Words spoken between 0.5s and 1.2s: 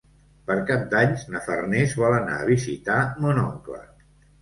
Cap d'Any